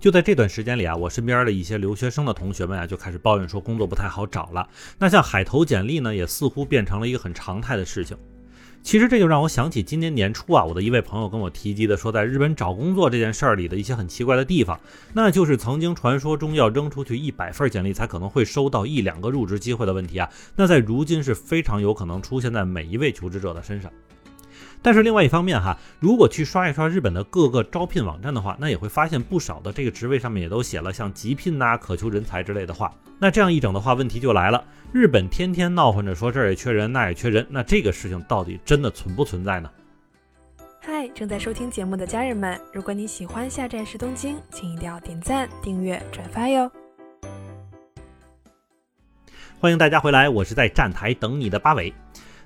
[0.00, 4.66] 就在这段时间里啊，我身边的一些留学生的同学们啊，就开始抱怨说工作不太好找了。
[4.98, 8.16] 那像海投简历呢，也似乎变成了一个很常态的事情。
[8.82, 14.80] 其实这就让我想起今年年初啊，我的一位朋友跟我提及的说，在日本找工作这件事儿里的一些很奇怪的地方，
[15.12, 23.92] 那就是曾经传说中要扔出去一百份简历才可能会收到一两个入职机会的问题啊，那在如今是非常有可能出现在每一位求职者的身上。
[24.82, 32.90] 但是另外一方面哈，如果去刷一刷日本的各个招聘网站的话，那也会发现不少的这个职位上面也都写了像急聘呐、渴求人才之类的话。
[33.18, 39.70] 那这样一整的话，问题就来了：日本天天闹混着说这儿也缺人，那也缺人，那这个事情到底真的存不存在呢？
[40.80, 46.70] 嗨，正在收听节目的家人们，如果你喜欢下站是东京，请一定要点赞、订阅、转发哟。
[49.60, 51.92] 欢迎大家回来，我是在站台等你的八尾。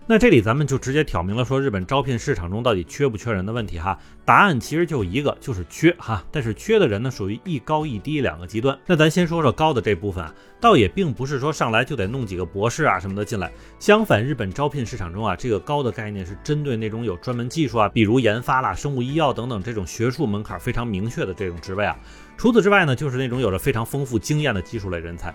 [0.07, 3.99] 那这里咱们就直接挑明了说，日本招聘市场中到底缺不缺人的问题哈？
[4.23, 6.23] 答案其实就一个，就是缺哈。
[6.31, 8.79] 但是缺的人呢，属于一高一低两个极端。
[8.85, 13.51] 那咱先说说高的这部分啊，倒也并不是说上来就得弄几个博士啊什么的进来。
[13.79, 21.97] 相反，日本招聘市场中啊，这个高的概念是针对那种有专门技术啊，比如研发啦、生物医药等等这种学术门槛非常明确的这种职位啊。
[22.37, 25.35] 除此之外呢，就是那种有着非常丰富经验的技术类人才。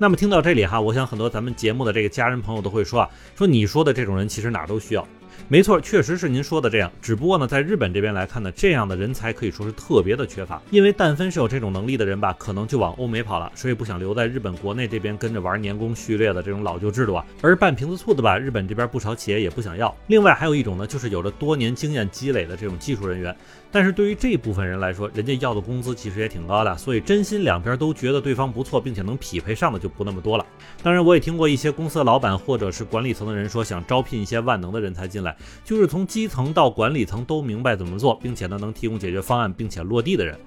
[0.00, 5.06] 那么听到这里哈，我想很多咱们节目的这个家人朋友都会说啊，说你说的这种人其实哪都需要。
[5.46, 6.90] 没错，确实是您说的这样。
[7.00, 10.60] 只不过呢，在日本这边来看呢，这样的人才可以说是特别的缺乏。
[10.70, 17.24] 因为但凡是有这种能力的人吧，可能就往欧美跑了，所以不想留在日本国内这边跟着玩年功序列的这种老旧制度啊。
[17.40, 19.94] 而半瓶子醋的吧，日本这边不少企业也不想要。
[20.08, 23.34] 另外还有一种呢，就是有着多年经验积累的这种技术人员。
[23.70, 30.46] 但是对于这部分人来说，人家要的工资其实也挺高的，所以真心两边都觉得对方不错，并且能匹配上的就不那么多了。
[30.82, 35.27] 当然，我也听过一些公司的老板或者是管理层的人说，想招聘一些万能的人才进来，
[35.64, 40.38] 就是从基层到管理层都明白怎么做，并且呢能提供解决方案，并且落地的人。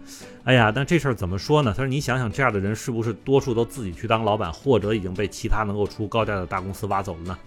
[0.44, 1.72] 哎呀，但这事儿怎么说呢？
[1.76, 7.38] 他说你想想，这样的人是不是多数都自己去当老板，或者已经被其他能够出高价的大公司挖走了呢？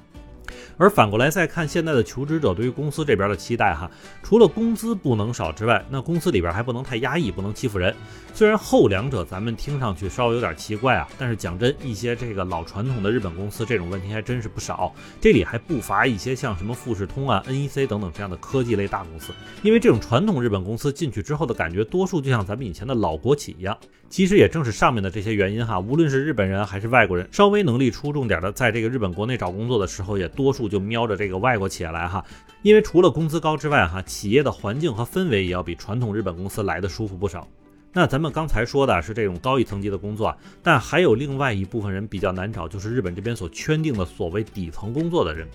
[0.76, 3.90] 而反过来再看现在的求职者对于公司这边的期待哈，
[4.22, 7.94] 除了工资不能少之外，那公司里边还不能太压抑，不能欺负人。
[8.32, 14.92] 虽然后两者咱们听上去稍微有点奇怪啊，但是讲真，一些这个老传统的日本公司这种问题还真是不少。
[15.20, 19.32] 这里还不乏一些像什么富士通啊、NEC 等等这样的科技类大公司。
[19.62, 23.76] 因为这种传统日本公司进去之后的感觉，多数就像咱们以前的老国企一样。
[24.10, 32.24] 其实也正是上面的这些原因哈，无论是日本人还是外国人，稍微能力出众点的，在这个日本国内找工作的时候，也多数就瞄着这个外国企业来哈。
[32.62, 37.46] 因为除了工资高之外哈，企业的环境和氛围也要比传统日本公司来的舒服不少。
[37.92, 45.46] 那咱们刚才说的是这种高一层级的工作，但还有另外一部分人比较难找，就是日本这边所圈定的所谓底层工作的人。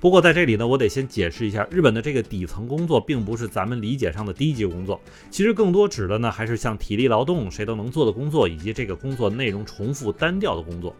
[0.00, 5.00] 不过在这里呢，我得先解释一下，日本的这个底层工作，并不是咱们理解上的低级工作，
[5.30, 10.94] 其实更多指的呢，还是像体力劳动、谁都能做的工作，以及这个工作内容重复单调的工作。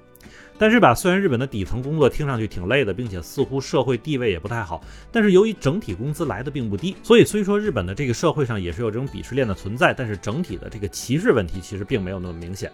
[0.59, 4.83] 但是吧，虽然日本的底层工作听上去挺累的，并且似乎社会地位也不太好，
[5.13, 12.71] 但是由于整体工资来的并不低，所以虽说日本的这个社会上也是有这种鄙视链的存在，但是整体的这个歧视问题其实并没有那么明显。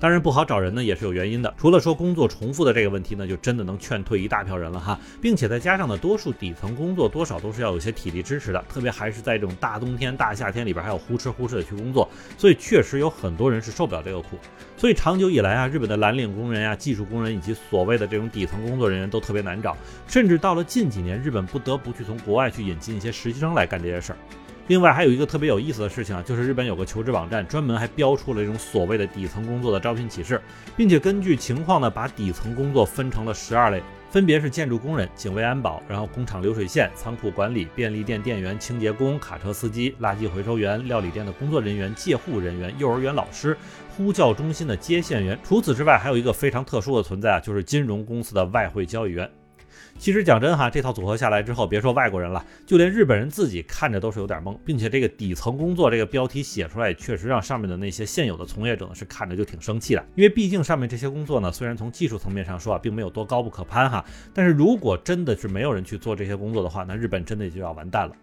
[0.00, 1.52] 当然不好找人呢，也是有原因的。
[1.56, 14.38] 除了说工作重复的这个问题呢，就真的能劝退一大票人了哈，并且再加上呢，多数底层工作多少都是要有些体力支持的，特别还是在这种大冬天、大夏天里边还要呼哧呼哧的去工作，所以确实有很多人是受不了这个苦。
[14.76, 24.18] 所以长久以来啊，日本的蓝领工人呀、技术工人以及所谓的这种底层工作人员都特别难找，甚至到了近几年，日本不得不去从国外去引进一些实习生来干这些事儿。
[24.66, 30.40] 另外还有一个特别有意思的事情啊，就是日本有个求职网站专门还标出了这种所谓的底层工作的招聘启事，
[30.74, 43.54] 并且根据情况呢，把底层工作分成了十二类，分别是建筑工人、警卫安保，然后工厂流水线、仓库管理、便利店店员、清洁工、卡车司机、垃圾回收员、料理店的工作人员、借护人员、幼儿园老师、
[43.94, 45.38] 呼叫中心的接线员。
[45.44, 49.30] 除此之外，还有一个非常特殊的存在啊，就是金融公司的外汇交易员。
[49.98, 60.04] 其实讲真哈，这套组合下来之后，别说外国人了，就连日本人自己看着都是有点懵，并且这个底层工作这个标题写出来，确实让上面的那些现有的从业者呢是看着就挺生气的。
[60.14, 68.14] 因为毕竟上面这些工作呢，虽然从技术层面上说啊，并没有多高不可攀哈，但是如果真的是没有人去做这些工作的话，那日本真的就要完蛋了。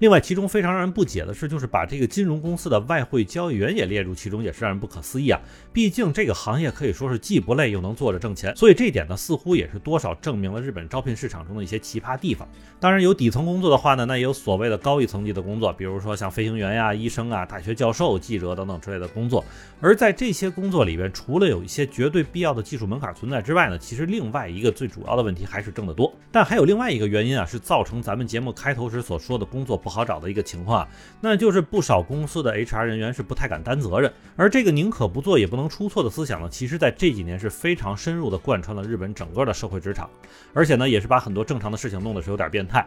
[0.00, 5.40] 另外，其中非常让人不解的是，就是把这个金融公司的外汇交易员也列入其中，也是让人不可思议啊。
[5.72, 10.97] 毕竟这个行业可以说是既不累又能坐着挣钱，所以这一点呢，似乎也是多少证明了日本招。
[10.98, 12.48] 招聘市场中的一些奇葩地方。
[12.80, 19.44] 当然，有底层工作的话呢，那也有所谓的高一层级的工作，比如说像飞行员呀、医生啊、大学教授、记者等等之类的工作。
[19.80, 26.12] 而在这些工作里边，除了有一些绝对必要的技术门槛存在之外呢，其实另外一个最主要的问题还是挣得多。
[26.32, 30.86] 但还有另外一个原因啊，是造成咱们节目开头时所说的工作不好找的一个情况，
[31.20, 40.10] 那就是不少公司的 HR 人员是不太敢担责任，而这个宁可不做也不能出错的思想呢，其实在这几年是非常深入的贯穿了日本整个的社会职场，
[40.54, 42.86] 而且呢，也是把很多正常的事情弄得是有点变态。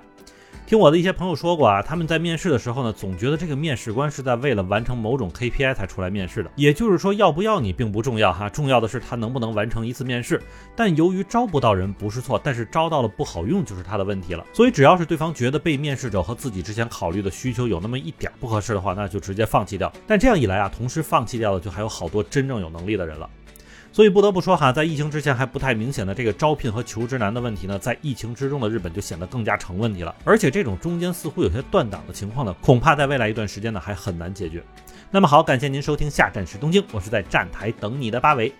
[0.68, 6.52] 听我的一些朋友说过啊，他们在面试的时候呢，总觉得这个面试官是在为了完成某种 KPI 才出来面试的。
[6.56, 10.42] 也就是说，要不要你并不重要哈，重要的是他能不能完成一次面试。
[10.74, 14.46] 但由于招不到人不是错，但是招到了不好用就是他的问题了。
[14.54, 19.92] 所以只要是对方觉得被面试者和自己之前考虑的需求有那么一点不合适的话，那就直接放弃掉。
[20.08, 23.30] 但这样一来啊，同时放弃掉的就还有好多真正有能力的人了。
[23.94, 30.16] 所以不得不说哈，在疫情之前还不太明显的这个招聘和求职难的问题呢，在疫情之中的日本就显得更加成问题了。
[30.24, 34.64] 而且这种中间似乎有些断档的情况呢，恐怕在未来一段时间呢还很难解决。
[35.10, 38.54] 那么好，感谢您收听下站是东京，我是在站台等你的八尾。